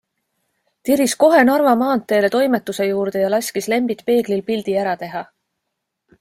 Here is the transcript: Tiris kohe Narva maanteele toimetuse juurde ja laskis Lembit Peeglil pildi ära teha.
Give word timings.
Tiris 0.87 1.13
kohe 1.23 1.41
Narva 1.49 1.73
maanteele 1.81 2.31
toimetuse 2.37 2.89
juurde 2.89 3.23
ja 3.25 3.29
laskis 3.35 3.69
Lembit 3.75 4.03
Peeglil 4.09 4.43
pildi 4.51 4.79
ära 4.87 4.99
teha. 5.05 5.25